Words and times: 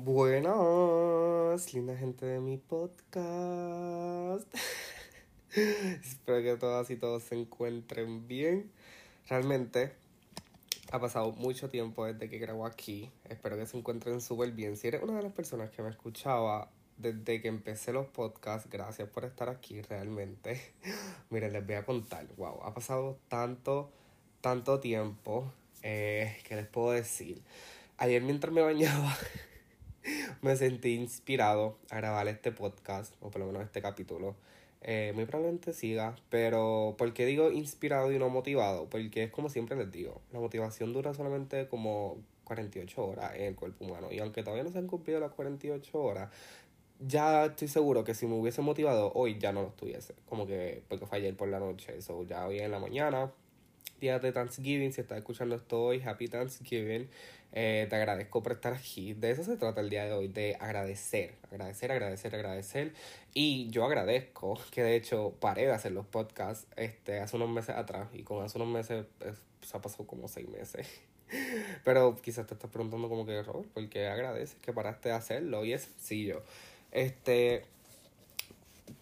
Buenas, 0.00 1.74
linda 1.74 1.96
gente 1.96 2.24
de 2.24 2.38
mi 2.38 2.56
podcast. 2.56 4.46
Espero 5.50 6.40
que 6.40 6.56
todas 6.56 6.88
y 6.90 6.96
todos 6.96 7.24
se 7.24 7.34
encuentren 7.34 8.28
bien. 8.28 8.70
Realmente 9.28 9.94
ha 10.92 11.00
pasado 11.00 11.32
mucho 11.32 11.68
tiempo 11.68 12.06
desde 12.06 12.30
que 12.30 12.38
grabo 12.38 12.64
aquí. 12.64 13.10
Espero 13.28 13.56
que 13.56 13.66
se 13.66 13.76
encuentren 13.76 14.20
súper 14.20 14.52
bien. 14.52 14.76
Si 14.76 14.86
eres 14.86 15.02
una 15.02 15.16
de 15.16 15.24
las 15.24 15.32
personas 15.32 15.70
que 15.70 15.82
me 15.82 15.90
escuchaba 15.90 16.70
desde 16.96 17.42
que 17.42 17.48
empecé 17.48 17.92
los 17.92 18.06
podcasts, 18.06 18.70
gracias 18.70 19.08
por 19.08 19.24
estar 19.24 19.48
aquí 19.48 19.82
realmente. 19.82 20.60
Miren, 21.30 21.52
les 21.52 21.66
voy 21.66 21.74
a 21.74 21.84
contar. 21.84 22.24
Wow, 22.36 22.62
ha 22.62 22.72
pasado 22.72 23.18
tanto, 23.26 23.90
tanto 24.42 24.78
tiempo. 24.78 25.52
Eh, 25.82 26.36
¿Qué 26.44 26.54
les 26.54 26.68
puedo 26.68 26.92
decir? 26.92 27.42
Ayer 27.96 28.22
mientras 28.22 28.52
me 28.52 28.62
bañaba 28.62 29.12
me 30.42 30.56
sentí 30.56 30.94
inspirado 30.94 31.78
a 31.90 31.96
grabar 31.96 32.28
este 32.28 32.52
podcast, 32.52 33.14
o 33.20 33.30
por 33.30 33.40
lo 33.40 33.46
menos 33.46 33.62
este 33.62 33.82
capítulo. 33.82 34.36
Eh, 34.80 35.12
muy 35.14 35.24
probablemente 35.24 35.72
siga, 35.72 36.14
pero 36.28 36.94
¿por 36.96 37.12
qué 37.12 37.26
digo 37.26 37.50
inspirado 37.50 38.12
y 38.12 38.18
no 38.18 38.28
motivado? 38.28 38.88
Porque 38.88 39.24
es 39.24 39.30
como 39.30 39.48
siempre 39.48 39.76
les 39.76 39.90
digo, 39.90 40.20
la 40.32 40.38
motivación 40.38 40.92
dura 40.92 41.14
solamente 41.14 41.66
como 41.66 42.18
48 42.44 43.04
horas 43.04 43.34
en 43.34 43.42
el 43.42 43.56
cuerpo 43.56 43.84
humano. 43.84 44.08
Y 44.12 44.20
aunque 44.20 44.42
todavía 44.42 44.64
no 44.64 44.70
se 44.70 44.78
han 44.78 44.86
cumplido 44.86 45.20
las 45.20 45.32
48 45.32 45.98
horas, 45.98 46.30
ya 47.00 47.46
estoy 47.46 47.68
seguro 47.68 48.04
que 48.04 48.14
si 48.14 48.26
me 48.26 48.34
hubiese 48.34 48.62
motivado 48.62 49.12
hoy 49.14 49.38
ya 49.38 49.52
no 49.52 49.62
lo 49.62 49.68
estuviese. 49.68 50.14
Como 50.28 50.46
que, 50.46 50.82
porque 50.88 51.06
fue 51.06 51.18
ayer 51.18 51.36
por 51.36 51.48
la 51.48 51.58
noche, 51.58 51.96
eso 51.96 52.24
ya 52.24 52.46
hoy 52.46 52.60
en 52.60 52.70
la 52.70 52.78
mañana 52.78 53.32
día 54.00 54.18
de 54.18 54.32
Thanksgiving. 54.32 54.92
Si 54.92 55.00
estás 55.00 55.18
escuchando 55.18 55.56
esto 55.56 55.82
hoy, 55.82 56.02
Happy 56.02 56.28
Thanksgiving. 56.28 57.08
Eh, 57.52 57.86
te 57.88 57.96
agradezco 57.96 58.42
por 58.42 58.52
estar 58.52 58.72
aquí. 58.72 59.14
De 59.14 59.30
eso 59.30 59.42
se 59.42 59.56
trata 59.56 59.80
el 59.80 59.90
día 59.90 60.04
de 60.04 60.12
hoy, 60.12 60.28
de 60.28 60.56
agradecer, 60.60 61.34
agradecer, 61.50 61.90
agradecer, 61.92 62.34
agradecer. 62.34 62.92
Y 63.34 63.70
yo 63.70 63.84
agradezco 63.84 64.58
que 64.70 64.82
de 64.82 64.96
hecho 64.96 65.34
paré 65.40 65.66
de 65.66 65.72
hacer 65.72 65.92
los 65.92 66.06
podcasts 66.06 66.66
este, 66.76 67.20
hace 67.20 67.36
unos 67.36 67.48
meses 67.50 67.76
atrás. 67.76 68.08
Y 68.12 68.22
con 68.22 68.44
hace 68.44 68.58
unos 68.58 68.68
meses 68.68 69.06
se 69.62 69.76
ha 69.76 69.80
pasado 69.80 70.06
como 70.06 70.28
seis 70.28 70.48
meses. 70.48 70.86
Pero 71.84 72.16
quizás 72.16 72.46
te 72.46 72.54
estás 72.54 72.70
preguntando 72.70 73.08
como 73.08 73.26
que, 73.26 73.42
Robert, 73.42 73.68
¿por 73.70 73.88
qué 73.88 74.06
agradeces 74.06 74.56
que 74.60 74.72
paraste 74.72 75.10
de 75.10 75.14
hacerlo? 75.14 75.64
Y 75.64 75.72
es 75.72 75.82
sencillo. 75.82 76.42
Este, 76.90 77.64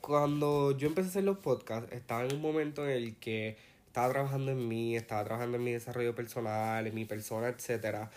cuando 0.01 0.77
yo 0.77 0.89
empecé 0.89 1.09
a 1.09 1.11
hacer 1.11 1.25
los 1.25 1.39
podcasts, 1.39 1.93
estaba 1.93 2.25
en 2.25 2.35
un 2.35 2.41
momento 2.41 2.85
en 2.85 2.91
el 2.91 3.17
que 3.17 3.57
estaba 3.97 4.13
trabajando 4.13 4.53
en 4.53 4.69
mí, 4.69 4.95
estaba 4.95 5.25
trabajando 5.25 5.57
en 5.57 5.65
mi 5.65 5.73
desarrollo 5.73 6.15
personal, 6.15 6.87
en 6.87 6.95
mi 6.95 7.07
persona, 7.07 7.49
etc. 7.49 8.11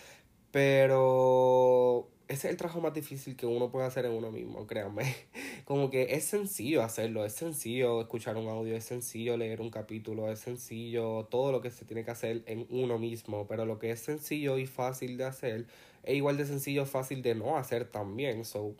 Pero 0.51 2.09
ese 2.27 2.47
es 2.47 2.51
el 2.51 2.57
trabajo 2.57 2.81
más 2.81 2.93
difícil 2.93 3.37
que 3.37 3.45
uno 3.45 3.71
puede 3.71 3.85
hacer 3.85 4.03
en 4.03 4.11
uno 4.11 4.29
mismo, 4.29 4.67
créanme. 4.67 5.15
Como 5.63 5.89
que 5.89 6.15
es 6.15 6.25
sencillo 6.25 6.83
hacerlo, 6.83 7.23
es 7.23 7.31
sencillo 7.31 8.01
escuchar 8.01 8.35
un 8.35 8.49
audio, 8.49 8.75
es 8.75 8.83
sencillo 8.83 9.37
leer 9.37 9.61
un 9.61 9.69
capítulo, 9.69 10.29
es 10.29 10.39
sencillo 10.39 11.27
todo 11.31 11.53
lo 11.53 11.61
que 11.61 11.71
se 11.71 11.85
tiene 11.85 12.03
que 12.03 12.11
hacer 12.11 12.43
en 12.47 12.67
uno 12.69 12.99
mismo, 12.99 13.47
pero 13.47 13.65
lo 13.65 13.79
que 13.79 13.91
es 13.91 14.01
sencillo 14.01 14.57
y 14.57 14.67
fácil 14.67 15.15
de 15.15 15.23
hacer 15.23 15.65
es 16.03 16.13
igual 16.13 16.35
de 16.35 16.45
sencillo 16.45 16.85
fácil 16.85 17.21
de 17.21 17.35
no 17.35 17.55
hacer 17.55 17.85
también. 17.85 18.43
So, 18.43 18.75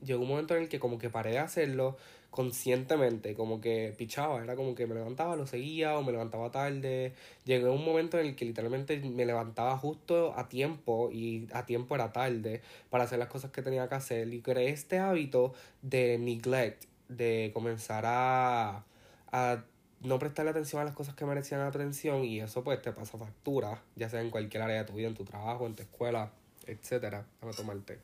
llegó 0.00 0.22
un 0.22 0.28
momento 0.28 0.54
en 0.54 0.62
el 0.62 0.68
que 0.68 0.78
como 0.78 0.96
que 0.98 1.10
paré 1.10 1.32
de 1.32 1.38
hacerlo 1.38 1.96
conscientemente, 2.34 3.36
como 3.36 3.60
que 3.60 3.94
pichaba, 3.96 4.42
era 4.42 4.56
como 4.56 4.74
que 4.74 4.88
me 4.88 4.96
levantaba, 4.96 5.36
lo 5.36 5.46
seguía 5.46 5.96
o 5.96 6.02
me 6.02 6.10
levantaba 6.10 6.50
tarde. 6.50 7.14
Llegó 7.44 7.72
un 7.72 7.84
momento 7.84 8.18
en 8.18 8.26
el 8.26 8.34
que 8.34 8.44
literalmente 8.44 8.98
me 8.98 9.24
levantaba 9.24 9.78
justo 9.78 10.34
a 10.36 10.48
tiempo 10.48 11.10
y 11.12 11.46
a 11.52 11.64
tiempo 11.64 11.94
era 11.94 12.12
tarde 12.12 12.60
para 12.90 13.04
hacer 13.04 13.20
las 13.20 13.28
cosas 13.28 13.52
que 13.52 13.62
tenía 13.62 13.88
que 13.88 13.94
hacer 13.94 14.34
y 14.34 14.40
creé 14.40 14.70
este 14.70 14.98
hábito 14.98 15.54
de 15.82 16.18
neglect, 16.18 16.86
de 17.08 17.52
comenzar 17.54 18.02
a, 18.04 18.84
a 19.30 19.64
no 20.00 20.18
prestarle 20.18 20.50
atención 20.50 20.82
a 20.82 20.86
las 20.86 20.94
cosas 20.94 21.14
que 21.14 21.24
merecían 21.26 21.60
atención 21.60 22.24
y 22.24 22.40
eso 22.40 22.64
pues 22.64 22.82
te 22.82 22.90
pasa 22.90 23.16
factura, 23.16 23.80
ya 23.94 24.08
sea 24.08 24.20
en 24.20 24.30
cualquier 24.30 24.64
área 24.64 24.78
de 24.78 24.84
tu 24.86 24.94
vida, 24.94 25.06
en 25.06 25.14
tu 25.14 25.24
trabajo, 25.24 25.68
en 25.68 25.76
tu 25.76 25.82
escuela, 25.82 26.32
etcétera. 26.66 27.26
a 27.42 27.50
tomarte. 27.52 28.00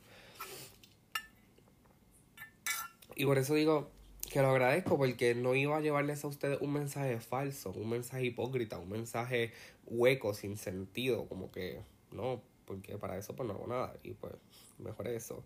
Y 3.16 3.26
por 3.26 3.37
eso 3.37 3.55
digo 3.55 3.91
que 4.31 4.41
lo 4.41 4.49
agradezco 4.51 4.97
porque 4.97 5.35
no 5.35 5.57
iba 5.57 5.77
a 5.77 5.81
llevarles 5.81 6.25
a 6.25 6.29
ustedes 6.29 6.59
un 6.61 6.73
mensaje 6.73 7.19
falso, 7.19 7.73
un 7.73 7.91
mensaje 7.91 8.25
hipócrita, 8.25 8.79
un 8.79 8.89
mensaje 8.89 9.53
hueco, 9.87 10.35
sin 10.35 10.57
sentido, 10.57 11.27
como 11.27 11.51
que 11.51 11.81
no, 12.13 12.41
porque 12.65 12.97
para 12.97 13.19
eso 13.19 13.35
pues 13.35 13.49
no 13.49 13.55
hago 13.55 13.67
nada 13.67 13.93
y 14.05 14.13
pues 14.13 14.33
mejor 14.79 15.09
eso. 15.09 15.43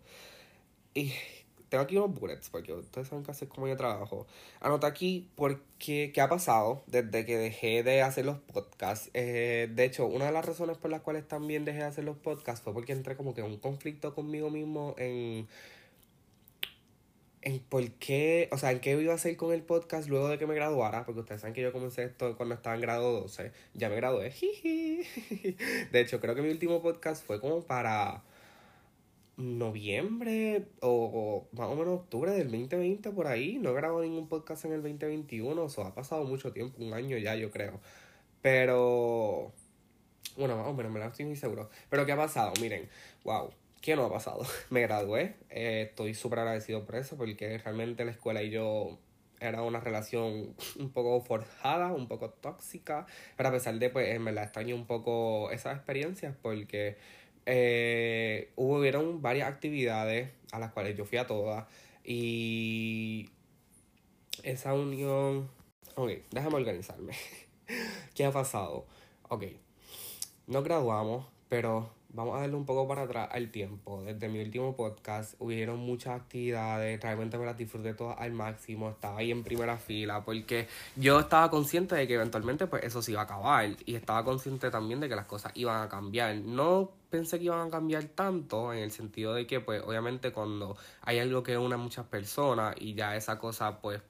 Y 0.93 1.11
tengo 1.69 1.83
aquí 1.83 1.97
unos 1.97 2.13
bullets 2.13 2.51
porque 2.51 2.73
ustedes 2.73 3.07
saben 3.07 3.23
que 3.25 3.31
hacer 3.31 3.47
como 3.47 3.67
yo 3.67 3.75
trabajo. 3.75 4.27
Anota 4.59 4.85
aquí 4.85 5.31
porque 5.35 6.11
qué 6.13 6.21
ha 6.21 6.29
pasado 6.29 6.83
desde 6.85 7.25
que 7.25 7.37
dejé 7.37 7.81
de 7.81 8.03
hacer 8.03 8.25
los 8.25 8.37
podcasts. 8.37 9.09
Eh, 9.15 9.67
de 9.73 9.83
hecho, 9.83 10.05
una 10.05 10.25
de 10.25 10.31
las 10.31 10.45
razones 10.45 10.77
por 10.77 10.91
las 10.91 11.01
cuales 11.01 11.27
también 11.27 11.65
dejé 11.65 11.79
de 11.79 11.85
hacer 11.85 12.03
los 12.03 12.17
podcasts 12.17 12.63
fue 12.63 12.71
porque 12.71 12.93
entré 12.93 13.17
como 13.17 13.33
que 13.33 13.41
en 13.41 13.47
un 13.47 13.57
conflicto 13.57 14.13
conmigo 14.13 14.51
mismo 14.51 14.93
en 14.99 15.47
en 17.45 17.59
por 17.59 17.89
qué, 17.93 18.49
o 18.51 18.57
sea, 18.57 18.71
en 18.71 18.79
qué 18.79 18.99
iba 18.99 19.13
a 19.13 19.15
hacer 19.15 19.37
con 19.37 19.53
el 19.53 19.61
podcast 19.61 20.09
luego 20.09 20.27
de 20.29 20.39
que 20.39 20.47
me 20.47 20.55
graduara, 20.55 21.05
porque 21.05 21.21
ustedes 21.21 21.41
saben 21.41 21.53
que 21.53 21.61
yo 21.61 21.71
comencé 21.71 22.03
esto 22.03 22.35
cuando 22.35 22.55
estaba 22.55 22.75
en 22.75 22.81
grado 22.81 23.21
12, 23.21 23.51
ya 23.75 23.87
me 23.87 23.95
gradué, 23.95 24.31
De 25.91 25.99
hecho, 26.01 26.19
creo 26.19 26.33
que 26.33 26.41
mi 26.41 26.49
último 26.49 26.81
podcast 26.81 27.23
fue 27.23 27.39
como 27.39 27.61
para 27.61 28.23
noviembre 29.37 30.65
o, 30.81 31.47
más 31.51 31.67
o 31.67 31.75
menos 31.75 31.99
octubre 31.99 32.31
del 32.31 32.49
2020 32.49 33.11
por 33.11 33.27
ahí, 33.27 33.59
no 33.59 33.69
he 33.69 33.73
grabado 33.73 34.01
ningún 34.01 34.27
podcast 34.27 34.65
en 34.65 34.73
el 34.73 34.81
2021, 34.81 35.61
o 35.61 35.69
sea, 35.69 35.87
ha 35.87 35.95
pasado 35.95 36.23
mucho 36.25 36.51
tiempo, 36.51 36.83
un 36.83 36.93
año 36.93 37.17
ya 37.17 37.35
yo 37.35 37.51
creo, 37.51 37.79
pero... 38.41 39.53
Bueno, 40.35 40.57
más 40.57 40.67
o 40.67 40.73
menos, 40.73 40.91
me 40.91 40.99
lo 40.99 41.05
estoy 41.05 41.25
muy 41.25 41.37
seguro. 41.37 41.69
Pero 41.89 42.05
¿qué 42.05 42.11
ha 42.11 42.17
pasado? 42.17 42.51
Miren, 42.59 42.89
wow 43.23 43.53
¿Qué 43.85 43.95
no 43.95 44.05
ha 44.05 44.09
pasado? 44.09 44.43
Me 44.71 44.81
gradué, 44.81 45.35
eh, 45.51 45.85
estoy 45.89 46.15
súper 46.15 46.39
agradecido 46.39 46.87
por 46.87 46.95
eso, 46.95 47.17
porque 47.17 47.59
realmente 47.59 48.03
la 48.03 48.09
escuela 48.09 48.41
y 48.41 48.49
yo 48.49 48.97
era 49.39 49.61
una 49.61 49.79
relación 49.79 50.55
un 50.79 50.89
poco 50.89 51.21
forjada, 51.21 51.93
un 51.93 52.07
poco 52.07 52.31
tóxica, 52.31 53.05
pero 53.37 53.49
a 53.49 53.51
pesar 53.51 53.77
de, 53.77 53.91
pues, 53.91 54.19
me 54.19 54.31
la 54.31 54.41
extraño 54.41 54.73
un 54.73 54.87
poco 54.87 55.51
esas 55.51 55.75
experiencias, 55.75 56.35
porque 56.41 56.97
eh, 57.45 58.51
hubieron 58.55 59.21
varias 59.21 59.49
actividades 59.49 60.31
a 60.51 60.57
las 60.57 60.71
cuales 60.71 60.97
yo 60.97 61.05
fui 61.05 61.19
a 61.19 61.27
todas, 61.27 61.67
y 62.03 63.29
esa 64.41 64.73
unión... 64.73 65.47
Ok, 65.93 66.09
déjame 66.31 66.55
organizarme. 66.55 67.13
¿Qué 68.15 68.25
ha 68.25 68.31
pasado? 68.31 68.87
Ok, 69.29 69.43
nos 70.47 70.63
graduamos, 70.63 71.27
pero 71.49 71.93
vamos 72.15 72.37
a 72.37 72.41
darle 72.41 72.55
un 72.55 72.65
poco 72.65 72.87
para 72.87 73.03
atrás 73.03 73.29
al 73.31 73.51
tiempo. 73.51 74.01
Desde 74.03 74.29
mi 74.29 74.41
último 74.41 74.75
podcast 74.75 75.35
hubieron 75.39 75.79
muchas 75.79 76.21
actividades, 76.21 76.99
realmente 77.01 77.37
me 77.37 77.45
las 77.45 77.57
disfruté 77.57 77.93
todas 77.93 78.17
al 78.19 78.31
máximo, 78.31 78.89
estaba 78.89 79.19
ahí 79.19 79.31
en 79.31 79.43
primera 79.43 79.77
fila 79.77 80.23
porque 80.23 80.67
yo 80.95 81.19
estaba 81.19 81.49
consciente 81.49 81.95
de 81.95 82.07
que 82.07 82.13
eventualmente 82.15 82.67
pues 82.67 82.83
eso 82.83 83.01
se 83.01 83.11
iba 83.11 83.21
a 83.21 83.25
acabar 83.25 83.69
y 83.85 83.95
estaba 83.95 84.23
consciente 84.23 84.71
también 84.71 84.99
de 84.99 85.09
que 85.09 85.15
las 85.15 85.25
cosas 85.25 85.51
iban 85.55 85.81
a 85.83 85.89
cambiar. 85.89 86.35
No 86.37 86.91
pensé 87.09 87.37
que 87.37 87.45
iban 87.45 87.67
a 87.67 87.69
cambiar 87.69 88.05
tanto 88.05 88.73
en 88.73 88.79
el 88.79 88.91
sentido 88.91 89.33
de 89.33 89.45
que 89.45 89.59
pues 89.59 89.83
obviamente 89.83 90.31
cuando 90.31 90.77
hay 91.01 91.19
algo 91.19 91.43
que 91.43 91.57
une 91.57 91.75
muchas 91.77 92.05
personas 92.05 92.75
y 92.79 92.93
ya 92.93 93.15
esa 93.15 93.37
cosa 93.37 93.81
pues 93.81 94.01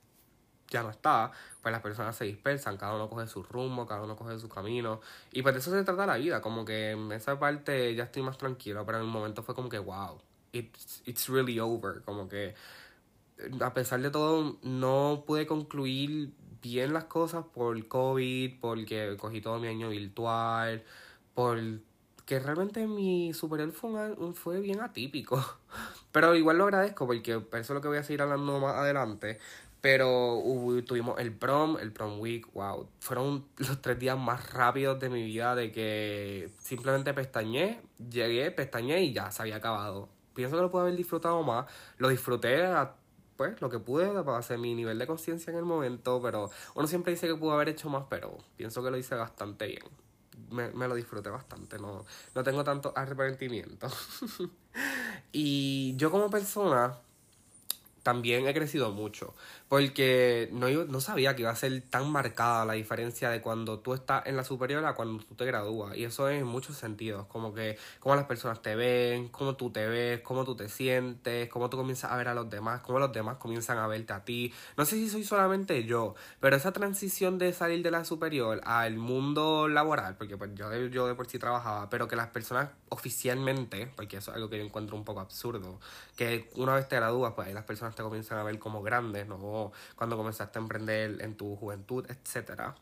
ya 0.70 0.84
no 0.84 0.90
está, 0.90 1.32
pues 1.62 1.72
las 1.72 1.82
personas 1.82 2.16
se 2.16 2.26
dispersan, 2.26 2.78
cada 2.78 2.96
uno 2.96 3.10
coge 3.10 3.28
su 3.28 3.44
rumbo, 3.44 3.86
cada 3.86 4.04
uno 4.04 4.16
coge 4.16 4.40
su 4.40 4.50
camino. 4.50 5.02
Y 5.32 5.42
pues 5.42 5.56
de 5.56 5.60
eso 5.60 5.72
se 5.72 5.84
trata 5.84 6.06
la 6.06 6.18
vida, 6.18 6.42
como 6.42 6.66
que 6.66 6.92
en 6.92 7.12
esa 7.12 7.40
parte 7.40 7.94
ya 7.96 8.06
estoy 8.06 8.24
más 8.24 8.38
tranquilo, 8.38 8.86
pero 8.86 8.98
en 9.00 9.06
el 9.06 9.10
momento 9.10 9.44
fue 9.44 9.56
como 9.56 9.70
que, 9.70 9.80
wow, 9.80 10.20
it's, 10.52 11.02
it's 11.06 11.30
really 11.30 11.60
over, 11.60 12.02
como 12.02 12.28
que 12.28 12.56
a 13.62 13.74
pesar 13.74 14.02
de 14.02 14.10
todo 14.10 14.58
no 14.64 15.24
pude 15.28 15.46
concluir 15.46 16.32
bien 16.62 16.94
las 16.94 17.06
cosas 17.06 17.46
por 17.54 17.88
COVID, 17.88 18.60
porque 18.60 19.16
cogí 19.20 19.42
todo 19.42 19.60
mi 19.60 19.68
año 19.68 19.90
virtual, 19.90 20.84
por 21.34 21.60
que 22.26 22.40
realmente 22.40 22.88
mi 22.88 23.34
superior 23.34 23.72
fue, 23.72 24.16
fue 24.34 24.60
bien 24.60 24.82
atípico. 24.82 25.44
Pero 26.12 26.36
igual 26.36 26.58
lo 26.58 26.64
agradezco 26.64 27.06
porque 27.06 27.34
eso 27.34 27.46
es 27.52 27.70
lo 27.70 27.82
que 27.82 27.88
voy 27.88 27.98
a 27.98 28.04
seguir 28.04 28.22
hablando 28.22 28.60
más 28.60 28.76
adelante. 28.76 29.40
Pero 29.86 30.42
tuvimos 30.88 31.20
el 31.20 31.32
prom, 31.32 31.78
el 31.80 31.92
prom 31.92 32.20
week, 32.20 32.52
wow. 32.54 32.90
Fueron 33.02 33.46
los 33.58 33.80
tres 33.84 34.00
días 34.00 34.18
más 34.18 34.52
rápidos 34.52 35.00
de 35.00 35.12
mi 35.12 35.22
vida 35.22 35.54
de 35.54 35.72
que 35.72 36.50
simplemente 36.58 37.14
pestañé, 37.14 37.84
llegué, 38.10 38.50
pestañé 38.50 39.04
y 39.04 39.14
ya 39.14 39.30
se 39.30 39.44
había 39.44 39.58
acabado. 39.58 40.10
Pienso 40.34 40.56
que 40.56 40.64
lo 40.64 40.72
pude 40.72 40.82
haber 40.82 40.96
disfrutado 40.96 41.44
más. 41.44 41.68
Lo 42.00 42.10
disfruté 42.10 42.66
pues 43.38 43.62
lo 43.62 43.70
que 43.70 43.78
pude 43.78 44.08
para 44.24 44.40
hacer 44.40 44.58
mi 44.58 44.74
nivel 44.74 44.98
de 44.98 45.06
conciencia 45.06 45.52
en 45.52 45.58
el 45.58 45.66
momento, 45.66 46.20
pero 46.20 46.50
uno 46.74 46.88
siempre 46.88 47.14
dice 47.14 47.28
que 47.28 47.36
pudo 47.36 47.52
haber 47.52 47.70
hecho 47.70 47.88
más, 47.88 48.06
pero 48.10 48.40
pienso 48.58 48.82
que 48.82 48.90
lo 48.90 48.98
hice 48.98 49.14
bastante 49.14 49.68
bien. 49.68 49.84
Me, 50.50 50.72
me 50.72 50.88
lo 50.88 50.96
disfruté 50.96 51.30
bastante, 51.30 51.78
no, 51.78 52.06
no 52.34 52.44
tengo 52.44 52.64
tanto 52.64 52.92
arrepentimiento. 52.96 53.88
Y 55.32 55.96
yo 55.96 56.12
como 56.12 56.30
persona 56.30 56.98
también 58.06 58.48
he 58.48 58.54
crecido 58.54 58.92
mucho. 58.92 59.34
Porque 59.68 60.50
no, 60.52 60.68
no 60.70 61.02
sabía 61.02 61.36
que 61.36 61.42
iba 61.42 61.52
a 61.52 61.56
ser 61.56 61.82
tan 61.90 62.10
marcada 62.12 62.66
la 62.66 62.74
diferencia 62.74 63.30
de 63.30 63.42
cuando 63.42 63.80
tú 63.80 63.94
estás 63.94 64.26
en 64.28 64.36
la 64.36 64.44
superior 64.44 64.86
a 64.86 64.94
cuando 64.94 65.24
tú 65.24 65.36
te 65.36 65.46
gradúas. 65.46 65.98
Y 65.98 66.04
eso 66.04 66.30
es 66.30 66.40
en 66.40 66.48
muchos 66.48 66.78
sentidos. 66.78 67.26
Como 67.28 67.54
que 67.54 67.78
cómo 68.00 68.16
las 68.16 68.26
personas 68.26 68.62
te 68.62 68.76
ven, 68.76 69.30
cómo 69.30 69.56
tú 69.56 69.72
te 69.72 69.88
ves, 69.88 70.22
cómo 70.22 70.46
tú 70.46 70.56
te 70.56 70.70
sientes, 70.70 71.50
cómo 71.50 71.70
tú 71.70 71.78
comienzas 71.78 72.12
a 72.12 72.18
ver 72.18 72.28
a 72.28 72.34
los 72.34 72.50
demás, 72.50 72.82
cómo 72.82 73.00
los 73.00 73.12
demás 73.12 73.38
comienzan 73.38 73.78
a 73.78 73.88
verte 73.88 74.14
a 74.14 74.24
ti. 74.24 74.54
No 74.78 74.86
sé 74.86 74.96
si 74.96 75.10
soy 75.10 75.24
solamente 75.24 75.84
yo, 75.84 76.16
pero 76.40 76.56
esa 76.56 76.72
transición 76.72 77.38
de 77.38 77.54
salir 77.54 77.84
de 77.84 77.92
la 77.92 78.06
superior 78.06 78.62
al 78.66 78.98
mundo 78.98 79.68
laboral, 79.68 80.16
porque 80.18 80.38
pues 80.38 80.52
yo, 80.56 80.72
yo 80.88 81.08
de 81.08 81.16
por 81.16 81.28
sí 81.28 81.40
trabajaba, 81.40 81.90
pero 81.90 82.08
que 82.08 82.16
las 82.16 82.28
personas 82.28 82.70
oficialmente, 82.90 83.88
porque 83.96 84.18
eso 84.18 84.32
es 84.32 84.36
algo 84.36 84.50
que 84.50 84.58
yo 84.58 84.64
encuentro 84.64 84.96
un 84.96 85.04
poco 85.04 85.20
absurdo, 85.20 85.80
que 86.16 86.50
una 86.56 86.76
vez 86.76 86.88
te 86.88 86.96
gradúas, 86.96 87.34
pues 87.34 87.48
ahí 87.48 87.54
las 87.54 87.64
personas 87.64 87.96
te 87.96 88.04
comienzan 88.04 88.38
a 88.38 88.44
ver 88.44 88.60
como 88.60 88.82
grandes, 88.82 89.28
no 89.28 89.38
cuando 89.96 90.18
comenzaste 90.18 90.60
a 90.60 90.62
emprender 90.62 91.22
en 91.22 91.36
tu 91.36 91.56
juventud, 91.56 92.06
etcétera. 92.10 92.76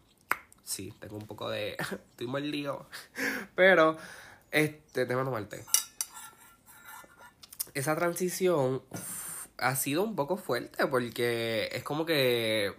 Sí, 0.64 0.94
tengo 1.00 1.18
un 1.18 1.28
poco 1.28 1.50
de. 1.50 1.75
Estoy 2.12 2.28
mal 2.28 2.50
lío. 2.50 2.86
Pero, 3.56 3.98
este, 4.52 5.06
te 5.06 5.16
mando 5.16 5.31
mal 5.31 5.48
Esa 7.74 7.96
transición 7.96 8.81
ha 9.58 9.75
sido 9.75 10.04
un 10.04 10.16
poco 10.16 10.38
fuerte 10.38 10.88
porque 10.88 11.70
es 11.72 11.84
como 11.84 12.06
que 12.06 12.74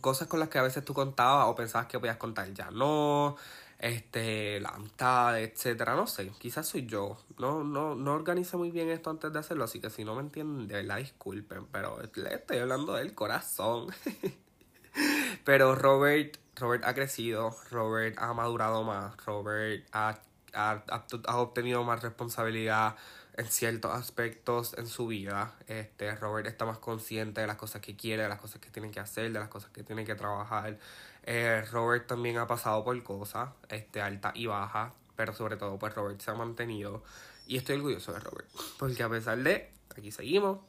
cosas 0.00 0.28
con 0.28 0.40
las 0.40 0.48
que 0.48 0.58
a 0.58 0.62
veces 0.62 0.84
tú 0.84 0.92
contabas 0.94 1.46
o 1.48 1.54
pensabas 1.54 1.86
que 1.86 1.98
podías 1.98 2.16
contar 2.18 2.52
ya 2.52 2.70
no 2.70 3.36
este, 3.78 4.60
la 4.60 4.70
amistad, 4.70 5.40
etcétera, 5.40 5.94
no 5.94 6.06
sé, 6.06 6.30
quizás 6.38 6.66
soy 6.66 6.86
yo. 6.86 7.18
No, 7.38 7.62
no, 7.62 7.94
no 7.94 8.14
organicé 8.14 8.56
muy 8.56 8.70
bien 8.70 8.90
esto 8.90 9.10
antes 9.10 9.32
de 9.32 9.38
hacerlo, 9.38 9.64
así 9.64 9.80
que 9.80 9.90
si 9.90 10.04
no 10.04 10.14
me 10.14 10.22
entienden, 10.22 10.66
de 10.68 10.74
verdad 10.74 10.96
disculpen, 10.98 11.66
pero 11.66 11.98
le 12.14 12.34
estoy 12.34 12.58
hablando 12.58 12.94
del 12.94 13.14
corazón. 13.14 13.86
pero 15.44 15.74
Robert, 15.74 16.38
Robert 16.56 16.84
ha 16.84 16.94
crecido, 16.94 17.56
Robert 17.70 18.16
ha 18.18 18.32
madurado 18.34 18.82
más, 18.82 19.16
Robert 19.24 19.86
ha, 19.92 20.20
ha, 20.54 20.84
ha 21.26 21.36
obtenido 21.38 21.84
más 21.84 22.02
responsabilidad 22.02 22.96
en 23.38 23.46
ciertos 23.46 23.92
aspectos 23.94 24.74
en 24.78 24.88
su 24.88 25.06
vida. 25.06 25.54
Este, 25.68 26.12
Robert 26.16 26.48
está 26.48 26.64
más 26.64 26.78
consciente 26.78 27.40
de 27.40 27.46
las 27.46 27.56
cosas 27.56 27.80
que 27.80 27.94
quiere, 27.94 28.24
de 28.24 28.28
las 28.28 28.40
cosas 28.40 28.60
que 28.60 28.68
tiene 28.68 28.90
que 28.90 28.98
hacer, 28.98 29.32
de 29.32 29.38
las 29.38 29.48
cosas 29.48 29.70
que 29.70 29.84
tiene 29.84 30.04
que 30.04 30.16
trabajar. 30.16 30.76
Eh, 31.30 31.62
Robert 31.72 32.06
también 32.06 32.38
ha 32.38 32.46
pasado 32.46 32.82
por 32.82 33.02
cosas, 33.02 33.50
este, 33.68 34.00
alta 34.00 34.32
y 34.34 34.46
baja, 34.46 34.94
pero 35.14 35.34
sobre 35.34 35.58
todo 35.58 35.78
pues 35.78 35.94
Robert 35.94 36.18
se 36.22 36.30
ha 36.30 36.34
mantenido 36.34 37.02
y 37.46 37.58
estoy 37.58 37.76
orgulloso 37.76 38.14
de 38.14 38.20
Robert, 38.20 38.48
porque 38.78 39.02
a 39.02 39.10
pesar 39.10 39.36
de, 39.36 39.70
aquí 39.94 40.10
seguimos, 40.10 40.60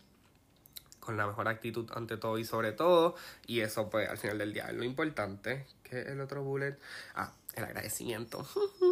con 0.99 1.15
la 1.15 1.27
mejor 1.27 1.47
actitud 1.47 1.89
ante 1.95 2.17
todo 2.17 2.37
y 2.37 2.43
sobre 2.43 2.73
todo, 2.73 3.15
y 3.47 3.61
eso 3.61 3.89
pues 3.89 4.09
al 4.09 4.17
final 4.17 4.37
del 4.37 4.51
día 4.51 4.65
es 4.67 4.75
lo 4.75 4.83
importante, 4.83 5.65
que 5.81 6.01
el 6.01 6.19
otro 6.19 6.43
bullet, 6.43 6.77
ah, 7.15 7.31
el 7.55 7.63
agradecimiento. 7.63 8.45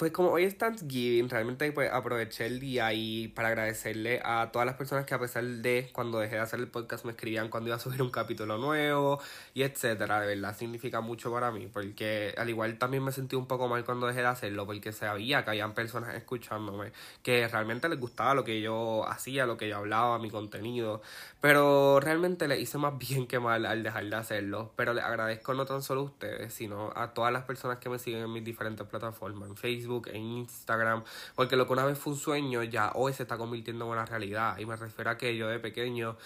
pues 0.00 0.12
como 0.12 0.30
hoy 0.30 0.44
es 0.44 0.56
Thanksgiving, 0.56 1.28
realmente 1.28 1.70
pues 1.72 1.92
aproveché 1.92 2.46
el 2.46 2.58
día 2.58 2.90
y 2.94 3.28
para 3.28 3.48
agradecerle 3.48 4.22
a 4.24 4.48
todas 4.50 4.64
las 4.64 4.76
personas 4.76 5.04
que 5.04 5.12
a 5.12 5.18
pesar 5.18 5.44
de 5.44 5.90
cuando 5.92 6.20
dejé 6.20 6.36
de 6.36 6.40
hacer 6.40 6.58
el 6.58 6.68
podcast 6.68 7.04
me 7.04 7.10
escribían 7.10 7.50
cuando 7.50 7.68
iba 7.68 7.76
a 7.76 7.78
subir 7.78 8.00
un 8.00 8.08
capítulo 8.08 8.56
nuevo 8.56 9.20
y 9.52 9.62
etcétera, 9.62 10.22
de 10.22 10.28
verdad 10.28 10.56
significa 10.56 11.02
mucho 11.02 11.30
para 11.30 11.50
mí 11.50 11.68
porque 11.70 12.32
al 12.38 12.48
igual 12.48 12.78
también 12.78 13.04
me 13.04 13.12
sentí 13.12 13.36
un 13.36 13.44
poco 13.44 13.68
mal 13.68 13.84
cuando 13.84 14.06
dejé 14.06 14.20
de 14.20 14.28
hacerlo 14.28 14.64
porque 14.64 14.90
sabía 14.92 15.44
que 15.44 15.50
habían 15.50 15.74
personas 15.74 16.14
escuchándome 16.14 16.92
que 17.22 17.46
realmente 17.46 17.86
les 17.90 18.00
gustaba 18.00 18.32
lo 18.32 18.42
que 18.42 18.62
yo 18.62 19.06
hacía, 19.06 19.44
lo 19.44 19.58
que 19.58 19.68
yo 19.68 19.76
hablaba, 19.76 20.18
mi 20.18 20.30
contenido, 20.30 21.02
pero 21.42 22.00
realmente 22.00 22.48
le 22.48 22.58
hice 22.58 22.78
más 22.78 22.96
bien 23.10 23.26
que 23.26 23.38
mal 23.38 23.66
al 23.66 23.82
dejar 23.82 24.06
de 24.06 24.16
hacerlo, 24.16 24.72
pero 24.76 24.94
les 24.94 25.04
agradezco 25.04 25.52
no 25.52 25.66
tan 25.66 25.82
solo 25.82 26.00
a 26.00 26.04
ustedes, 26.04 26.54
sino 26.54 26.90
a 26.96 27.12
todas 27.12 27.34
las 27.34 27.44
personas 27.44 27.76
que 27.80 27.90
me 27.90 27.98
siguen 27.98 28.22
en 28.22 28.32
mis 28.32 28.44
diferentes 28.44 28.86
plataformas, 28.86 29.50
en 29.50 29.56
Facebook, 29.58 29.89
en 30.06 30.22
Instagram, 30.22 31.04
porque 31.34 31.56
lo 31.56 31.66
que 31.66 31.72
una 31.72 31.84
vez 31.84 31.98
fue 31.98 32.12
un 32.12 32.18
sueño 32.18 32.62
ya 32.62 32.92
hoy 32.94 33.12
se 33.12 33.24
está 33.24 33.36
convirtiendo 33.36 33.84
en 33.84 33.90
una 33.90 34.06
realidad. 34.06 34.58
Y 34.58 34.66
me 34.66 34.76
refiero 34.76 35.10
a 35.10 35.18
que 35.18 35.36
yo 35.36 35.48
de 35.48 35.58
pequeño, 35.58 36.16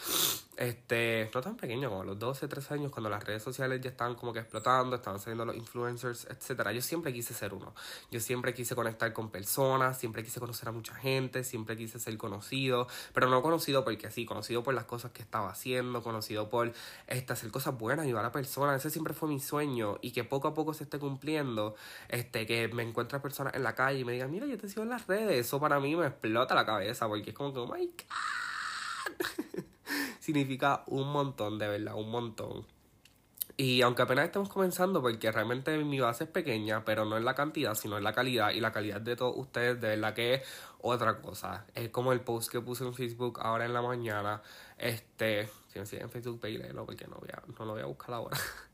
este, 0.57 1.31
no 1.35 1.41
tan 1.41 1.57
pequeño, 1.57 1.89
como 1.89 2.03
a 2.03 2.05
los 2.05 2.19
12, 2.19 2.47
13 2.47 2.75
años, 2.75 2.93
cuando 2.93 3.11
las 3.11 3.25
redes 3.25 3.43
sociales 3.43 3.81
ya 3.81 3.91
estaban 3.91 4.15
como 4.15 4.33
que 4.33 4.41
explotando, 4.41 4.97
estaban 4.97 5.19
saliendo 5.19 5.45
los 5.45 5.57
influencers, 5.57 6.27
etcétera, 6.31 6.73
yo 6.73 6.83
siempre 6.83 7.13
quise 7.13 7.35
ser 7.35 7.55
uno. 7.55 7.75
Yo 8.11 8.21
siempre 8.21 8.55
quise 8.55 8.75
conectar 8.75 9.13
con 9.13 9.31
personas, 9.31 9.99
siempre 9.99 10.23
quise 10.23 10.41
conocer 10.41 10.69
a 10.69 10.73
mucha 10.73 10.95
gente, 10.95 11.45
siempre 11.45 11.77
quise 11.77 11.99
ser 11.99 12.17
conocido, 12.19 12.87
pero 13.13 13.29
no 13.29 13.43
conocido 13.43 13.85
porque 13.85 14.11
sí, 14.11 14.27
conocido 14.27 14.63
por 14.63 14.75
las 14.75 14.85
cosas 14.85 15.13
que 15.13 15.23
estaba 15.23 15.51
haciendo, 15.51 16.03
conocido 16.03 16.51
por 16.51 16.73
este, 17.07 17.33
hacer 17.33 17.51
cosas 17.51 17.77
buenas, 17.79 18.07
ayudar 18.07 18.25
a 18.25 18.33
personas. 18.33 18.81
Ese 18.81 18.91
siempre 18.91 19.15
fue 19.15 19.29
mi 19.29 19.41
sueño 19.41 19.99
y 20.03 20.13
que 20.13 20.25
poco 20.25 20.49
a 20.49 20.55
poco 20.55 20.75
se 20.75 20.85
esté 20.85 20.99
cumpliendo, 20.99 21.75
este, 22.09 22.47
que 22.47 22.69
me 22.69 22.83
encuentre 22.83 23.15
personas 23.21 23.54
en 23.55 23.63
la 23.63 23.75
calle 23.75 24.01
y 24.01 24.05
me 24.05 24.13
digan, 24.13 24.31
mira, 24.31 24.47
yo 24.47 24.59
te 24.59 24.69
sigo 24.69 24.83
en 24.83 24.91
las 24.91 25.07
redes, 25.07 25.47
eso 25.47 25.61
para 25.61 25.81
mí 25.81 25.95
me 25.97 26.07
explota 26.07 26.55
la 26.55 26.67
cabeza 26.67 27.09
porque 27.09 27.31
es 27.31 27.37
como 27.37 27.53
que, 27.53 27.61
oh 27.61 27.73
my 27.73 27.87
god. 27.87 29.65
Significa 30.21 30.83
un 30.87 31.13
montón, 31.13 31.59
de 31.59 31.69
verdad, 31.69 31.95
un 31.95 32.11
montón. 32.11 32.67
Y 33.57 33.83
aunque 33.83 34.03
apenas 34.03 34.25
estamos 34.25 34.49
comenzando, 34.49 35.01
porque 35.01 35.31
realmente 35.31 35.77
mi 35.85 36.01
base 36.01 36.25
es 36.25 36.31
pequeña, 36.31 36.85
pero 36.85 37.05
no 37.05 37.17
en 37.17 37.25
la 37.25 37.35
cantidad, 37.35 37.75
sino 37.75 37.97
en 37.97 38.03
la 38.03 38.13
calidad. 38.13 38.51
Y 38.51 38.61
la 38.61 38.73
calidad 38.73 39.01
de 39.01 39.15
todos 39.15 39.37
ustedes, 39.37 39.81
de 39.81 39.89
verdad 39.89 40.13
que 40.13 40.35
es 40.35 40.43
otra 40.81 41.21
cosa. 41.21 41.65
Es 41.75 41.91
como 41.91 42.13
el 42.13 42.21
post 42.21 42.51
que 42.51 42.61
puse 42.61 42.85
en 42.85 42.95
Facebook 42.95 43.39
ahora 43.41 43.65
en 43.65 43.73
la 43.73 43.81
mañana. 43.81 44.43
Este, 44.77 45.49
si 45.69 45.79
me 45.79 45.87
siguen 45.87 46.07
en 46.07 46.11
Facebook, 46.11 46.41
no 46.75 46.85
porque 46.85 47.07
no, 47.07 47.17
voy 47.17 47.29
a, 47.33 47.43
no 47.47 47.65
lo 47.65 47.73
voy 47.75 47.83
a 47.83 47.87
buscar 47.87 48.15
ahora. 48.15 48.37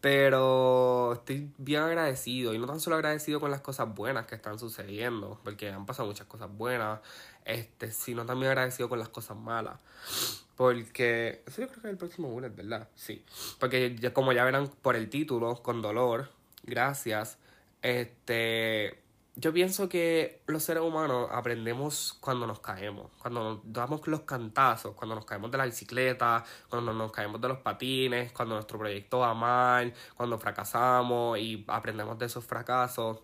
Pero 0.00 1.12
estoy 1.12 1.52
bien 1.58 1.82
agradecido 1.82 2.54
y 2.54 2.58
no 2.58 2.66
tan 2.66 2.80
solo 2.80 2.96
agradecido 2.96 3.38
con 3.38 3.50
las 3.50 3.60
cosas 3.60 3.94
buenas 3.94 4.26
que 4.26 4.34
están 4.34 4.58
sucediendo, 4.58 5.38
porque 5.44 5.68
han 5.68 5.84
pasado 5.84 6.08
muchas 6.08 6.26
cosas 6.26 6.48
buenas, 6.50 7.00
este, 7.44 7.90
sino 7.90 8.24
también 8.24 8.50
agradecido 8.50 8.88
con 8.88 8.98
las 8.98 9.10
cosas 9.10 9.36
malas. 9.36 9.78
Porque, 10.56 11.42
eso 11.46 11.62
yo 11.62 11.68
creo 11.68 11.82
que 11.82 11.88
es 11.88 11.92
el 11.92 11.98
próximo 11.98 12.28
bullet, 12.28 12.50
¿verdad? 12.50 12.88
Sí. 12.94 13.24
Porque 13.58 14.10
como 14.14 14.32
ya 14.32 14.44
verán 14.44 14.68
por 14.68 14.96
el 14.96 15.10
título, 15.10 15.62
con 15.62 15.82
dolor, 15.82 16.30
gracias, 16.62 17.36
este, 17.82 18.98
yo 19.40 19.52
pienso 19.54 19.88
que 19.88 20.42
los 20.46 20.62
seres 20.62 20.82
humanos 20.82 21.28
aprendemos 21.32 22.16
cuando 22.20 22.46
nos 22.46 22.60
caemos, 22.60 23.10
cuando 23.18 23.42
nos 23.42 23.60
damos 23.64 24.06
los 24.06 24.20
cantazos, 24.20 24.94
cuando 24.94 25.14
nos 25.14 25.24
caemos 25.24 25.50
de 25.50 25.56
la 25.58 25.64
bicicleta, 25.64 26.44
cuando 26.68 26.92
nos 26.92 27.10
caemos 27.10 27.40
de 27.40 27.48
los 27.48 27.58
patines, 27.58 28.32
cuando 28.32 28.54
nuestro 28.56 28.78
proyecto 28.78 29.20
va 29.20 29.32
mal, 29.32 29.94
cuando 30.14 30.38
fracasamos 30.38 31.38
y 31.38 31.64
aprendemos 31.68 32.18
de 32.18 32.26
esos 32.26 32.44
fracasos. 32.44 33.20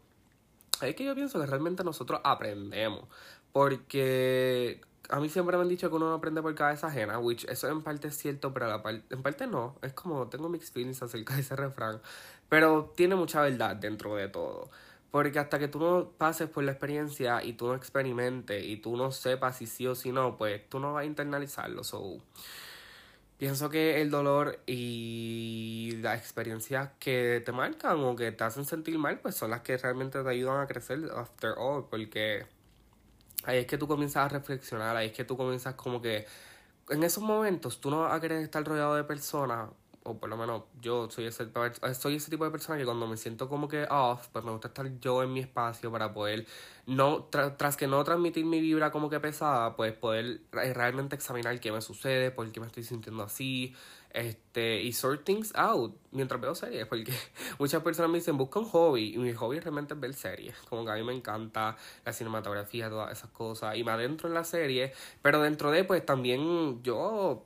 Es 0.80 0.94
que 0.94 1.04
yo 1.04 1.14
pienso 1.14 1.38
que 1.38 1.46
realmente 1.46 1.84
nosotros 1.84 2.20
aprendemos, 2.24 3.04
porque 3.52 4.80
a 5.10 5.20
mí 5.20 5.28
siempre 5.28 5.56
me 5.56 5.64
han 5.64 5.68
dicho 5.68 5.90
que 5.90 5.96
uno 5.96 6.08
no 6.08 6.14
aprende 6.14 6.40
por 6.40 6.54
cabeza 6.54 6.86
ajena, 6.86 7.18
which 7.18 7.44
eso 7.44 7.68
en 7.68 7.82
parte 7.82 8.08
es 8.08 8.16
cierto, 8.16 8.54
pero 8.54 8.68
la 8.68 8.82
en 9.10 9.22
parte 9.22 9.46
no. 9.46 9.76
Es 9.82 9.92
como 9.92 10.28
tengo 10.28 10.48
mi 10.48 10.56
experiencia 10.56 11.06
acerca 11.06 11.34
de 11.34 11.42
ese 11.42 11.56
refrán, 11.56 12.00
pero 12.48 12.92
tiene 12.96 13.16
mucha 13.16 13.42
verdad 13.42 13.76
dentro 13.76 14.14
de 14.16 14.28
todo. 14.28 14.70
Porque 15.10 15.38
hasta 15.38 15.58
que 15.58 15.68
tú 15.68 15.78
no 15.78 16.10
pases 16.18 16.48
por 16.48 16.64
la 16.64 16.72
experiencia 16.72 17.42
y 17.42 17.54
tú 17.54 17.68
no 17.68 17.74
experimentes 17.74 18.64
y 18.64 18.76
tú 18.76 18.96
no 18.96 19.12
sepas 19.12 19.58
si 19.58 19.66
sí 19.66 19.86
o 19.86 19.94
si 19.94 20.12
no, 20.12 20.36
pues 20.36 20.68
tú 20.68 20.78
no 20.78 20.92
vas 20.94 21.02
a 21.02 21.04
internalizarlo. 21.06 21.84
So, 21.84 22.18
pienso 23.38 23.70
que 23.70 24.02
el 24.02 24.10
dolor 24.10 24.60
y 24.66 25.92
las 26.00 26.18
experiencias 26.18 26.90
que 26.98 27.42
te 27.44 27.52
marcan 27.52 28.00
o 28.00 28.16
que 28.16 28.32
te 28.32 28.44
hacen 28.44 28.64
sentir 28.64 28.98
mal, 28.98 29.20
pues 29.20 29.36
son 29.36 29.50
las 29.50 29.62
que 29.62 29.76
realmente 29.76 30.22
te 30.22 30.28
ayudan 30.28 30.60
a 30.60 30.66
crecer 30.66 31.00
after 31.14 31.54
all. 31.56 31.86
Porque 31.88 32.46
ahí 33.44 33.58
es 33.58 33.66
que 33.66 33.78
tú 33.78 33.86
comienzas 33.88 34.26
a 34.26 34.28
reflexionar, 34.28 34.96
ahí 34.96 35.08
es 35.08 35.12
que 35.12 35.24
tú 35.24 35.36
comienzas 35.36 35.74
como 35.74 36.02
que 36.02 36.26
en 36.90 37.02
esos 37.02 37.22
momentos 37.22 37.80
tú 37.80 37.90
no 37.90 38.02
vas 38.02 38.14
a 38.14 38.20
querer 38.20 38.42
estar 38.42 38.64
rodeado 38.64 38.94
de 38.94 39.04
personas 39.04 39.70
o 40.06 40.18
por 40.18 40.28
lo 40.28 40.36
menos 40.36 40.62
yo 40.80 41.10
soy 41.10 41.26
ese, 41.26 41.48
soy 41.94 42.16
ese 42.16 42.30
tipo 42.30 42.44
de 42.44 42.50
persona 42.50 42.78
que 42.78 42.84
cuando 42.84 43.06
me 43.06 43.16
siento 43.16 43.48
como 43.48 43.66
que 43.66 43.86
off, 43.90 44.28
pues 44.28 44.44
me 44.44 44.52
gusta 44.52 44.68
estar 44.68 44.88
yo 45.00 45.22
en 45.22 45.32
mi 45.32 45.40
espacio 45.40 45.90
para 45.90 46.12
poder, 46.12 46.46
no 46.86 47.24
tras 47.24 47.76
que 47.76 47.88
no 47.88 48.02
transmitir 48.04 48.44
mi 48.44 48.60
vibra 48.60 48.90
como 48.92 49.10
que 49.10 49.18
pesada, 49.18 49.74
pues 49.74 49.92
poder 49.94 50.42
realmente 50.52 51.16
examinar 51.16 51.58
qué 51.58 51.72
me 51.72 51.80
sucede, 51.80 52.30
por 52.30 52.50
qué 52.52 52.60
me 52.60 52.66
estoy 52.66 52.84
sintiendo 52.84 53.24
así, 53.24 53.74
este, 54.10 54.80
y 54.80 54.92
sort 54.92 55.24
things 55.24 55.52
out 55.56 55.94
mientras 56.12 56.40
veo 56.40 56.54
series, 56.54 56.86
porque 56.86 57.12
muchas 57.58 57.82
personas 57.82 58.10
me 58.10 58.18
dicen, 58.18 58.36
busca 58.36 58.60
un 58.60 58.66
hobby, 58.66 59.14
y 59.14 59.18
mi 59.18 59.32
hobby 59.32 59.58
realmente 59.58 59.94
es 59.94 60.00
ver 60.00 60.14
series, 60.14 60.56
como 60.68 60.84
que 60.84 60.92
a 60.92 60.94
mí 60.94 61.02
me 61.02 61.14
encanta 61.14 61.76
la 62.04 62.12
cinematografía, 62.12 62.88
todas 62.88 63.10
esas 63.10 63.30
cosas, 63.30 63.76
y 63.76 63.82
me 63.82 63.90
adentro 63.90 64.28
en 64.28 64.34
la 64.34 64.44
serie, 64.44 64.92
pero 65.20 65.42
dentro 65.42 65.72
de, 65.72 65.82
pues 65.82 66.06
también 66.06 66.82
yo 66.82 67.44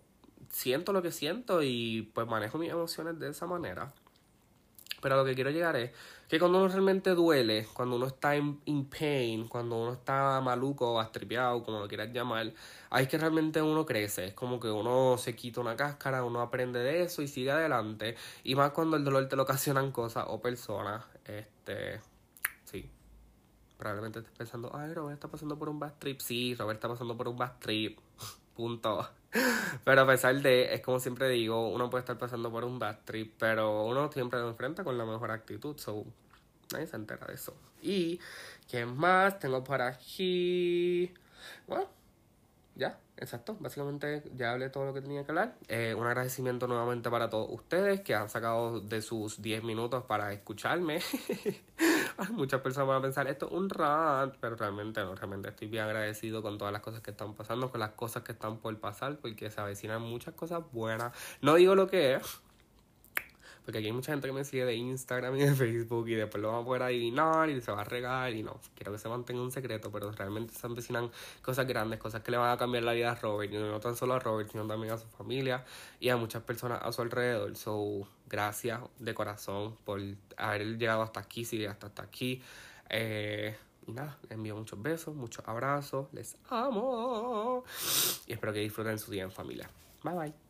siento 0.50 0.92
lo 0.92 1.02
que 1.02 1.12
siento 1.12 1.62
y 1.62 2.10
pues 2.14 2.26
manejo 2.26 2.58
mis 2.58 2.70
emociones 2.70 3.18
de 3.18 3.30
esa 3.30 3.46
manera. 3.46 3.92
Pero 5.00 5.16
lo 5.16 5.24
que 5.24 5.34
quiero 5.34 5.50
llegar 5.50 5.76
es 5.76 5.92
que 6.28 6.38
cuando 6.38 6.58
uno 6.58 6.68
realmente 6.68 7.14
duele, 7.14 7.66
cuando 7.72 7.96
uno 7.96 8.06
está 8.06 8.36
en 8.36 8.60
in 8.66 8.84
pain, 8.84 9.48
cuando 9.48 9.76
uno 9.76 9.94
está 9.94 10.40
maluco 10.40 10.92
o 10.92 11.00
astripeado, 11.00 11.62
como 11.64 11.80
lo 11.80 11.88
quieras 11.88 12.12
llamar, 12.12 12.52
ahí 12.90 13.04
es 13.04 13.08
que 13.08 13.18
realmente 13.18 13.62
uno 13.62 13.86
crece. 13.86 14.26
Es 14.26 14.34
como 14.34 14.60
que 14.60 14.68
uno 14.68 15.16
se 15.18 15.34
quita 15.34 15.60
una 15.60 15.74
cáscara, 15.76 16.22
uno 16.22 16.40
aprende 16.40 16.80
de 16.80 17.02
eso 17.02 17.22
y 17.22 17.28
sigue 17.28 17.50
adelante. 17.50 18.16
Y 18.44 18.54
más 18.54 18.72
cuando 18.72 18.96
el 18.96 19.04
dolor 19.04 19.26
te 19.28 19.36
lo 19.36 19.44
ocasionan 19.44 19.90
cosas 19.90 20.26
o 20.28 20.40
personas. 20.40 21.04
Este, 21.24 22.00
sí. 22.64 22.90
Probablemente 23.78 24.18
estés 24.18 24.36
pensando, 24.36 24.70
ay, 24.74 24.92
Robert 24.92 25.14
está 25.14 25.28
pasando 25.28 25.58
por 25.58 25.70
un 25.70 25.78
bad 25.78 25.94
trip. 25.98 26.20
Sí, 26.20 26.54
Robert 26.54 26.76
está 26.76 26.88
pasando 26.88 27.16
por 27.16 27.28
un 27.28 27.38
bad 27.38 27.58
trip. 27.58 27.98
Punto. 28.60 29.08
Pero 29.84 30.02
a 30.02 30.06
pesar 30.06 30.38
de, 30.42 30.74
es 30.74 30.82
como 30.82 31.00
siempre 31.00 31.30
digo, 31.30 31.70
uno 31.70 31.88
puede 31.88 32.00
estar 32.00 32.18
pasando 32.18 32.50
por 32.50 32.62
un 32.62 32.78
bad 32.78 32.98
trip, 33.06 33.32
pero 33.38 33.86
uno 33.86 34.12
siempre 34.12 34.38
lo 34.38 34.50
enfrenta 34.50 34.84
con 34.84 34.98
la 34.98 35.06
mejor 35.06 35.30
actitud, 35.30 35.78
so 35.78 36.04
nadie 36.70 36.86
se 36.86 36.96
entera 36.96 37.26
de 37.26 37.34
eso. 37.34 37.54
Y, 37.80 38.20
¿qué 38.68 38.84
más? 38.84 39.38
Tengo 39.38 39.64
por 39.64 39.80
aquí. 39.80 41.10
Bueno, 41.66 41.88
ya, 42.74 42.98
exacto. 43.16 43.56
Básicamente 43.58 44.24
ya 44.36 44.52
hablé 44.52 44.68
todo 44.68 44.84
lo 44.84 44.92
que 44.92 45.00
tenía 45.00 45.24
que 45.24 45.30
hablar. 45.30 45.56
Eh, 45.68 45.94
un 45.96 46.06
agradecimiento 46.06 46.66
nuevamente 46.66 47.08
para 47.08 47.30
todos 47.30 47.48
ustedes 47.50 48.02
que 48.02 48.14
han 48.14 48.28
sacado 48.28 48.80
de 48.80 49.00
sus 49.00 49.40
10 49.40 49.64
minutos 49.64 50.04
para 50.04 50.34
escucharme. 50.34 51.00
Muchas 52.32 52.60
personas 52.60 52.88
van 52.88 52.98
a 52.98 53.02
pensar, 53.02 53.26
esto 53.28 53.46
es 53.46 53.52
un 53.52 53.70
rant, 53.70 54.34
pero 54.40 54.56
realmente 54.56 55.00
no, 55.00 55.14
realmente 55.14 55.48
estoy 55.48 55.68
bien 55.68 55.84
agradecido 55.84 56.42
con 56.42 56.58
todas 56.58 56.72
las 56.72 56.82
cosas 56.82 57.00
que 57.00 57.12
están 57.12 57.34
pasando, 57.34 57.70
con 57.70 57.80
las 57.80 57.90
cosas 57.90 58.22
que 58.22 58.32
están 58.32 58.58
por 58.58 58.78
pasar, 58.78 59.18
porque 59.18 59.50
se 59.50 59.60
avecinan 59.60 60.02
muchas 60.02 60.34
cosas 60.34 60.62
buenas. 60.72 61.12
No 61.40 61.54
digo 61.54 61.74
lo 61.74 61.86
que 61.86 62.14
es, 62.14 62.40
porque 63.64 63.78
aquí 63.78 63.86
hay 63.86 63.92
mucha 63.92 64.12
gente 64.12 64.26
que 64.26 64.32
me 64.32 64.44
sigue 64.44 64.64
de 64.64 64.74
Instagram 64.74 65.36
y 65.36 65.40
de 65.40 65.54
Facebook 65.54 66.08
y 66.08 66.14
después 66.14 66.42
lo 66.42 66.52
va 66.52 66.58
a 66.58 66.64
poder 66.64 66.82
adivinar 66.82 67.48
y 67.50 67.60
se 67.60 67.70
va 67.72 67.82
a 67.82 67.84
regar 67.84 68.32
y 68.32 68.42
no, 68.42 68.60
quiero 68.74 68.92
que 68.92 68.98
se 68.98 69.08
mantenga 69.08 69.42
un 69.42 69.52
secreto, 69.52 69.90
pero 69.90 70.10
realmente 70.12 70.54
se 70.54 70.66
avecinan 70.66 71.10
cosas 71.42 71.66
grandes, 71.66 71.98
cosas 71.98 72.22
que 72.22 72.30
le 72.30 72.36
van 72.36 72.50
a 72.50 72.56
cambiar 72.56 72.84
la 72.84 72.92
vida 72.92 73.12
a 73.12 73.14
Robert, 73.14 73.52
y 73.52 73.56
no 73.56 73.80
tan 73.80 73.96
solo 73.96 74.14
a 74.14 74.18
Robert, 74.18 74.50
sino 74.50 74.66
también 74.66 74.92
a 74.92 74.98
su 74.98 75.06
familia 75.08 75.64
y 75.98 76.08
a 76.08 76.16
muchas 76.16 76.42
personas 76.42 76.80
a 76.82 76.92
su 76.92 77.02
alrededor. 77.02 77.56
So, 77.56 78.06
gracias 78.28 78.80
de 78.98 79.14
corazón 79.14 79.76
por 79.84 80.00
haber 80.36 80.78
llegado 80.78 81.02
hasta 81.02 81.20
aquí, 81.20 81.44
si 81.44 81.58
llegaste 81.58 81.86
hasta 81.86 82.02
aquí. 82.02 82.42
Eh, 82.88 83.56
y 83.86 83.92
nada, 83.92 84.18
les 84.22 84.32
envío 84.32 84.56
muchos 84.56 84.80
besos, 84.80 85.14
muchos 85.14 85.46
abrazos, 85.46 86.12
les 86.12 86.36
amo 86.48 87.64
y 88.26 88.32
espero 88.32 88.52
que 88.52 88.60
disfruten 88.60 88.98
su 88.98 89.10
día 89.10 89.22
en 89.22 89.32
familia. 89.32 89.70
Bye 90.02 90.14
bye. 90.14 90.49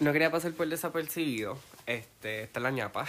No 0.00 0.12
quería 0.12 0.30
pasar 0.30 0.52
por 0.52 0.68
desapercibido. 0.68 1.58
Este, 1.86 2.44
esta 2.44 2.60
es 2.60 2.62
la 2.62 2.70
ñapa. 2.70 3.04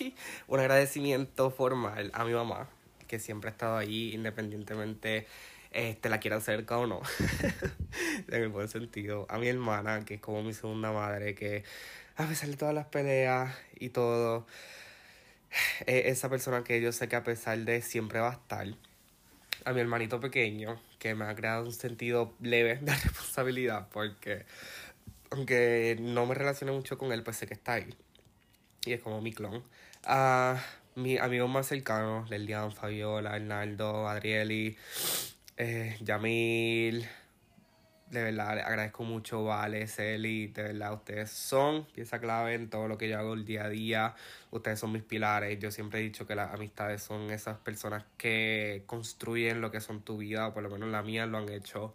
Un 0.46 0.60
agradecimiento 0.60 1.50
formal 1.50 2.10
a 2.12 2.24
mi 2.24 2.34
mamá, 2.34 2.68
que 3.08 3.18
siempre 3.18 3.48
ha 3.48 3.52
estado 3.52 3.78
ahí 3.78 4.12
independientemente 4.12 5.26
este, 5.70 6.10
la 6.10 6.20
quiera 6.20 6.42
cerca 6.42 6.76
o 6.76 6.86
no. 6.86 7.00
en 8.28 8.42
el 8.42 8.48
buen 8.50 8.68
sentido. 8.68 9.26
A 9.30 9.38
mi 9.38 9.48
hermana, 9.48 10.04
que 10.04 10.14
es 10.14 10.20
como 10.20 10.42
mi 10.42 10.52
segunda 10.52 10.92
madre, 10.92 11.34
que 11.34 11.64
a 12.16 12.26
pesar 12.26 12.50
de 12.50 12.56
todas 12.56 12.74
las 12.74 12.86
peleas 12.88 13.56
y 13.80 13.88
todo, 13.88 14.46
es 15.86 16.06
esa 16.06 16.28
persona 16.28 16.62
que 16.62 16.78
yo 16.82 16.92
sé 16.92 17.08
que 17.08 17.16
a 17.16 17.24
pesar 17.24 17.58
de 17.58 17.80
siempre 17.80 18.20
va 18.20 18.28
a 18.28 18.34
estar. 18.34 18.66
A 19.64 19.72
mi 19.72 19.80
hermanito 19.80 20.20
pequeño, 20.20 20.78
que 20.98 21.14
me 21.14 21.24
ha 21.24 21.34
creado 21.34 21.64
un 21.64 21.72
sentido 21.72 22.34
leve 22.42 22.76
de 22.82 22.92
responsabilidad, 23.02 23.88
porque 23.90 24.44
aunque 25.34 25.96
no 26.00 26.26
me 26.26 26.34
relaciono 26.34 26.72
mucho 26.72 26.96
con 26.98 27.12
él, 27.12 27.22
pues 27.22 27.36
sé 27.36 27.46
que 27.46 27.54
está 27.54 27.74
ahí. 27.74 27.94
Y 28.84 28.92
es 28.92 29.00
como 29.00 29.20
mi 29.20 29.32
clon. 29.32 29.62
A 30.04 30.62
mis 30.94 31.20
amigos 31.20 31.50
más 31.50 31.66
cercanos, 31.66 32.30
Lelian, 32.30 32.72
Fabiola, 32.72 33.32
Arnaldo, 33.32 34.08
Adrieli, 34.08 34.76
eh, 35.56 35.96
Yamil. 36.00 37.08
De 38.10 38.22
verdad, 38.22 38.58
agradezco 38.60 39.02
mucho, 39.02 39.42
Vale, 39.44 39.88
Celi, 39.88 40.48
de 40.48 40.62
verdad, 40.62 40.92
ustedes 40.92 41.30
son 41.30 41.84
pieza 41.86 42.20
clave 42.20 42.54
en 42.54 42.70
todo 42.70 42.86
lo 42.86 42.96
que 42.96 43.08
yo 43.08 43.18
hago 43.18 43.34
el 43.34 43.44
día 43.44 43.64
a 43.64 43.68
día. 43.68 44.14
Ustedes 44.52 44.78
son 44.78 44.92
mis 44.92 45.02
pilares. 45.02 45.58
Yo 45.58 45.72
siempre 45.72 45.98
he 45.98 46.02
dicho 46.04 46.26
que 46.26 46.36
las 46.36 46.54
amistades 46.54 47.02
son 47.02 47.30
esas 47.30 47.58
personas 47.58 48.04
que 48.16 48.84
construyen 48.86 49.60
lo 49.60 49.72
que 49.72 49.80
son 49.80 50.02
tu 50.02 50.18
vida, 50.18 50.46
o 50.46 50.54
por 50.54 50.62
lo 50.62 50.70
menos 50.70 50.90
la 50.90 51.02
mía 51.02 51.26
lo 51.26 51.38
han 51.38 51.48
hecho 51.48 51.92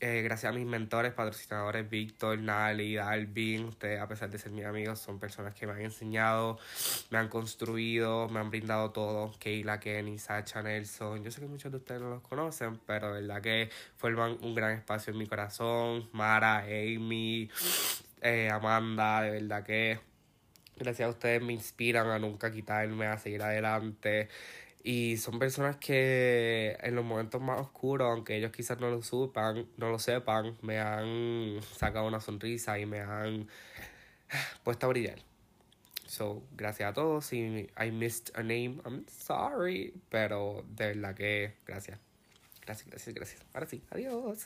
eh, 0.00 0.20
gracias 0.22 0.52
a 0.52 0.54
mis 0.54 0.66
mentores, 0.66 1.12
patrocinadores, 1.14 1.88
Víctor, 1.88 2.38
Nali, 2.38 2.98
Alvin, 2.98 3.64
ustedes 3.64 4.00
a 4.00 4.06
pesar 4.06 4.28
de 4.28 4.38
ser 4.38 4.52
mis 4.52 4.66
amigos, 4.66 4.98
son 4.98 5.18
personas 5.18 5.54
que 5.54 5.66
me 5.66 5.72
han 5.72 5.80
enseñado, 5.80 6.58
me 7.10 7.18
han 7.18 7.28
construido, 7.28 8.28
me 8.28 8.40
han 8.40 8.50
brindado 8.50 8.90
todo. 8.90 9.32
Keila, 9.38 9.80
Kenny, 9.80 10.18
Sacha, 10.18 10.62
Nelson, 10.62 11.24
yo 11.24 11.30
sé 11.30 11.40
que 11.40 11.46
muchos 11.46 11.72
de 11.72 11.78
ustedes 11.78 12.00
no 12.02 12.10
los 12.10 12.22
conocen, 12.22 12.78
pero 12.86 13.14
de 13.14 13.22
verdad 13.22 13.40
que 13.40 13.70
forman 13.96 14.36
un 14.42 14.54
gran 14.54 14.72
espacio 14.72 15.12
en 15.12 15.18
mi 15.18 15.26
corazón. 15.26 16.08
Mara, 16.12 16.58
Amy, 16.58 17.50
eh, 18.20 18.50
Amanda, 18.50 19.22
de 19.22 19.30
verdad 19.30 19.64
que 19.64 19.98
gracias 20.76 21.06
a 21.06 21.10
ustedes 21.10 21.42
me 21.42 21.54
inspiran 21.54 22.08
a 22.08 22.18
nunca 22.18 22.50
quitarme, 22.52 23.06
a 23.06 23.18
seguir 23.18 23.42
adelante. 23.42 24.28
Y 24.88 25.16
son 25.16 25.40
personas 25.40 25.78
que 25.78 26.78
en 26.80 26.94
los 26.94 27.04
momentos 27.04 27.42
más 27.42 27.60
oscuros, 27.60 28.06
aunque 28.08 28.36
ellos 28.36 28.52
quizás 28.52 28.78
no 28.78 28.88
lo 28.88 29.02
sepan, 29.02 29.66
no 29.76 29.90
lo 29.90 29.98
sepan, 29.98 30.56
me 30.62 30.78
han 30.78 31.58
sacado 31.74 32.06
una 32.06 32.20
sonrisa 32.20 32.78
y 32.78 32.86
me 32.86 33.00
han 33.00 33.48
puesto 34.62 34.86
a 34.86 34.90
brillar. 34.90 35.18
So, 36.06 36.40
gracias 36.52 36.90
a 36.90 36.92
todos. 36.92 37.26
Si 37.26 37.68
I 37.76 37.90
missed 37.90 38.30
a 38.36 38.44
name, 38.44 38.80
I'm 38.84 39.04
sorry. 39.08 39.92
Pero 40.08 40.64
de 40.68 40.94
verdad 40.94 41.16
que 41.16 41.54
gracias. 41.66 41.98
Gracias, 42.64 42.88
gracias, 42.88 43.12
gracias. 43.12 43.42
Ahora 43.54 43.66
sí, 43.66 43.82
adiós. 43.90 44.44